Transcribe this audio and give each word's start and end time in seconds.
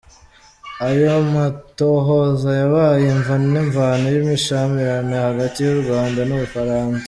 Ayo 0.87 1.13
matohoza 1.35 2.49
yabaye 2.61 3.05
imvo 3.15 3.33
n'imvano 3.51 4.05
y'imishamirano 4.13 5.13
hagati 5.27 5.57
y'Urwanda 5.67 6.21
n'Ubufaransa. 6.25 6.99